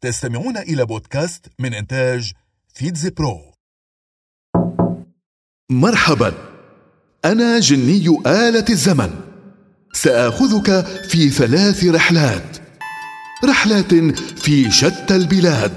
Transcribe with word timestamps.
تستمعون 0.00 0.56
إلى 0.56 0.86
بودكاست 0.86 1.46
من 1.58 1.74
إنتاج 1.74 2.32
فيتزي 2.74 3.10
برو. 3.10 3.40
مرحبا. 5.70 6.32
أنا 7.24 7.60
جني 7.60 8.18
آلة 8.26 8.64
الزمن. 8.70 9.10
سآخذك 9.92 10.86
في 11.08 11.30
ثلاث 11.30 11.84
رحلات. 11.84 12.56
رحلات 13.44 13.94
في 14.40 14.70
شتى 14.70 15.16
البلاد. 15.16 15.72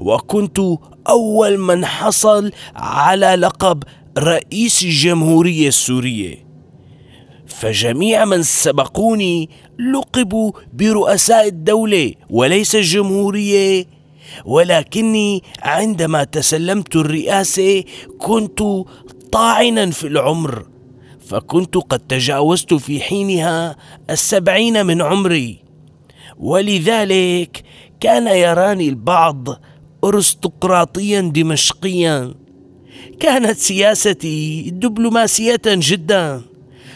وكنت 0.00 0.60
أول 1.08 1.58
من 1.58 1.84
حصل 1.84 2.52
على 2.76 3.26
لقب 3.26 3.82
رئيس 4.18 4.82
الجمهورية 4.82 5.68
السورية. 5.68 6.46
فجميع 7.46 8.24
من 8.24 8.42
سبقوني 8.42 9.50
لقبوا 9.94 10.52
برؤساء 10.72 11.48
الدولة 11.48 12.14
وليس 12.30 12.74
الجمهورية. 12.76 13.86
ولكني 14.44 15.42
عندما 15.62 16.24
تسلمت 16.24 16.96
الرئاسة 16.96 17.84
كنت 18.18 18.62
طاعنا 19.32 19.90
في 19.90 20.06
العمر. 20.06 20.66
فكنت 21.26 21.76
قد 21.76 21.98
تجاوزت 21.98 22.74
في 22.74 23.00
حينها 23.00 23.76
السبعين 24.10 24.86
من 24.86 25.02
عمري. 25.02 25.69
ولذلك 26.38 27.62
كان 28.00 28.26
يراني 28.26 28.88
البعض 28.88 29.48
ارستقراطيا 30.04 31.20
دمشقيا. 31.20 32.34
كانت 33.20 33.58
سياستي 33.58 34.70
دبلوماسية 34.70 35.62
جدا. 35.66 36.42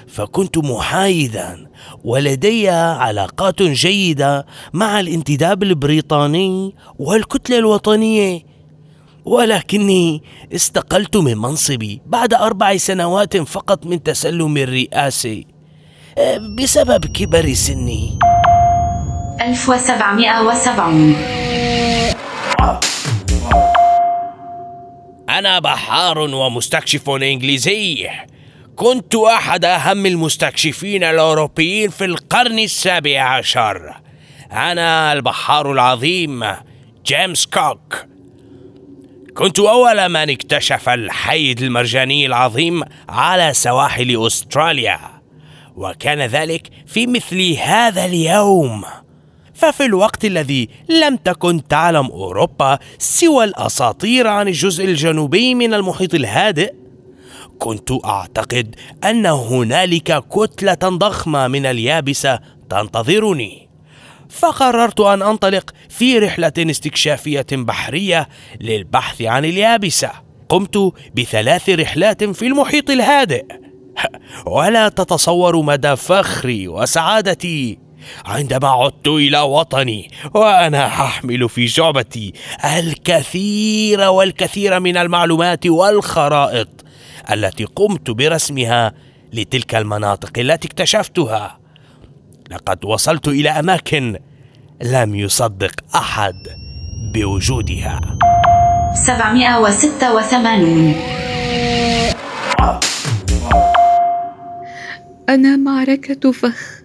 فكنت 0.07 0.59
محايدا. 0.59 1.67
ولدي 2.05 2.69
علاقات 2.69 3.63
جيدة 3.63 4.47
مع 4.73 5.01
الانتداب 5.01 5.63
البريطاني 5.63 6.75
والكتلة 6.99 7.59
الوطنية. 7.59 8.43
ولكني 9.25 10.23
استقلت 10.55 11.17
من 11.17 11.39
منصبي 11.39 12.01
بعد 12.07 12.35
أربع 12.35 12.77
سنوات 12.77 13.37
فقط 13.37 13.87
من 13.87 14.03
تسلم 14.03 14.57
الرئاسة 14.57 15.43
بسبب 16.59 17.07
كبر 17.07 17.53
سني. 17.53 18.19
1770 19.41 21.17
أنا 25.29 25.59
بحار 25.59 26.19
ومستكشف 26.19 27.11
إنجليزي. 27.11 28.09
كنت 28.77 29.15
أحد 29.15 29.65
أهم 29.65 30.07
المستكشفين 30.07 31.05
الأوروبيين 31.05 31.91
في 31.91 32.05
القرن 32.05 32.59
السابع 32.59 33.21
عشر. 33.21 33.95
أنا 34.53 35.13
البحار 35.13 35.73
العظيم 35.73 36.45
جيمس 37.07 37.47
كوك. 37.47 37.97
كنت 39.37 39.59
أول 39.59 40.09
من 40.09 40.31
اكتشف 40.31 40.89
الحيد 40.89 41.63
المرجاني 41.63 42.27
العظيم 42.27 42.83
على 43.09 43.53
سواحل 43.55 44.27
أستراليا 44.27 45.01
وكان 45.77 46.21
ذلك 46.21 46.69
في 46.87 47.07
مثل 47.07 47.53
هذا 47.53 48.05
اليوم. 48.05 48.85
ففي 49.55 49.85
الوقت 49.85 50.25
الذي 50.25 50.69
لم 50.89 51.17
تكن 51.17 51.69
تعلم 51.69 52.07
أوروبا 52.07 52.79
سوى 52.99 53.45
الأساطير 53.45 54.27
عن 54.27 54.49
الجزء 54.49 54.85
الجنوبي 54.85 55.55
من 55.55 55.75
المحيط 55.75 56.15
الهادئ 56.15 56.75
كنت 57.59 57.91
أعتقد 58.05 58.77
أن 59.05 59.27
هنالك 59.27 60.25
كتلة 60.29 60.89
ضخمة 60.89 61.49
من 61.49 61.67
اليابسة 61.67 62.41
تنتظرني. 62.71 63.69
فقررت 64.29 65.01
أن 65.01 65.23
أنطلق 65.23 65.71
في 65.89 66.19
رحلة 66.19 66.53
استكشافية 66.59 67.47
بحرية 67.53 68.29
للبحث 68.61 69.23
عن 69.23 69.45
اليابسة. 69.45 70.11
قمت 70.49 70.93
بثلاث 71.17 71.71
رحلات 71.71 72.25
في 72.25 72.47
المحيط 72.47 72.91
الهادئ. 72.91 73.45
ولا 74.57 74.89
تتصور 74.89 75.63
مدى 75.63 75.97
فخري 75.97 76.69
وسعادتي. 76.69 77.84
عندما 78.27 78.69
عدت 78.69 79.09
إلى 79.09 79.41
وطني 79.41 80.11
وأنا 80.35 80.87
أحمل 80.87 81.49
في 81.49 81.65
جعبتي 81.65 82.33
الكثير 82.79 84.01
والكثير 84.01 84.81
من 84.81 84.97
المعلومات 84.97 85.67
والخرائط 85.67 86.69
التي 87.31 87.65
قمت 87.65 88.11
برسمها 88.11 88.93
لتلك 89.33 89.75
المناطق 89.75 90.39
التي 90.39 90.69
اكتشفتها. 90.69 91.59
لقد 92.51 92.85
وصلت 92.85 93.29
إلى 93.29 93.51
أماكن 93.51 94.19
لم 94.83 95.15
يصدق 95.15 95.73
أحد 95.95 96.35
بوجودها. 97.15 98.01
786 98.95 100.95
أنا 105.29 105.57
معركة 105.57 106.33
فخ. 106.33 106.84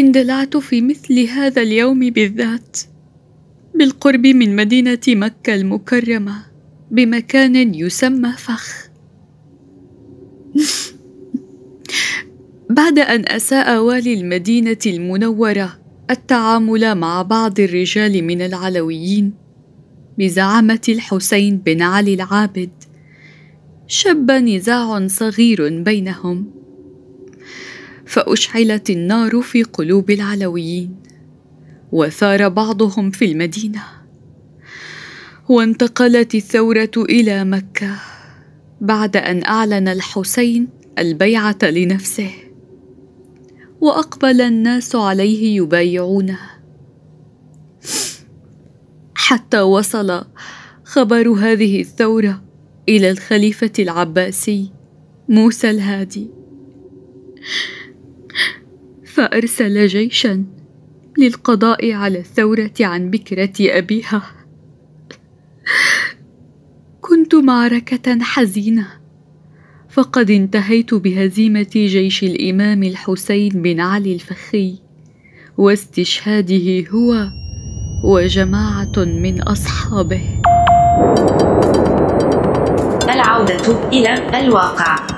اندلعت 0.00 0.56
في 0.56 0.80
مثل 0.80 1.20
هذا 1.20 1.62
اليوم 1.62 2.10
بالذات 2.10 2.76
بالقرب 3.74 4.26
من 4.26 4.56
مدينة 4.56 5.00
مكة 5.08 5.54
المكرمة 5.54 6.44
بمكان 6.90 7.74
يسمى 7.74 8.32
فخ. 8.32 8.88
بعد 12.70 12.98
أن 12.98 13.24
أساء 13.28 13.82
والي 13.82 14.14
المدينة 14.14 14.78
المنورة 14.86 15.78
التعامل 16.10 16.94
مع 16.94 17.22
بعض 17.22 17.60
الرجال 17.60 18.24
من 18.24 18.42
العلويين 18.42 19.32
بزعامة 20.18 20.80
الحسين 20.88 21.56
بن 21.56 21.82
علي 21.82 22.14
العابد 22.14 22.70
شب 23.86 24.30
نزاع 24.30 25.06
صغير 25.06 25.82
بينهم. 25.82 26.59
فأشعلت 28.10 28.90
النار 28.90 29.40
في 29.40 29.62
قلوب 29.62 30.10
العلويين 30.10 30.96
وثار 31.92 32.48
بعضهم 32.48 33.10
في 33.10 33.24
المدينة 33.24 33.82
وانتقلت 35.48 36.34
الثورة 36.34 36.90
إلى 36.96 37.44
مكة 37.44 37.96
بعد 38.80 39.16
أن 39.16 39.44
أعلن 39.44 39.88
الحسين 39.88 40.68
البيعة 40.98 41.58
لنفسه 41.62 42.30
وأقبل 43.80 44.40
الناس 44.40 44.96
عليه 44.96 45.56
يبايعونه 45.56 46.38
حتى 49.14 49.60
وصل 49.60 50.24
خبر 50.84 51.28
هذه 51.28 51.80
الثورة 51.80 52.42
إلى 52.88 53.10
الخليفة 53.10 53.72
العباسي 53.78 54.72
موسى 55.28 55.70
الهادي. 55.70 56.30
فأرسل 59.14 59.86
جيشا 59.86 60.44
للقضاء 61.18 61.92
على 61.92 62.18
الثورة 62.18 62.72
عن 62.80 63.10
بكرة 63.10 63.52
أبيها. 63.60 64.22
كنت 67.00 67.34
معركة 67.34 68.18
حزينة 68.22 68.86
فقد 69.90 70.30
انتهيت 70.30 70.94
بهزيمة 70.94 71.70
جيش 71.74 72.24
الإمام 72.24 72.82
الحسين 72.82 73.48
بن 73.48 73.80
علي 73.80 74.14
الفخي 74.14 74.78
واستشهاده 75.58 76.88
هو 76.90 77.28
وجماعة 78.04 78.92
من 78.96 79.42
أصحابه. 79.42 80.40
العودة 83.14 83.88
إلى 83.88 84.40
الواقع. 84.40 85.09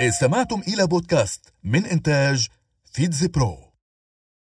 استمعتم 0.00 0.62
إلى 0.68 0.86
بودكاست 0.86 1.52
من 1.64 1.86
إنتاج 1.86 2.48
فيتزي 2.92 3.28
برو. 3.28 3.71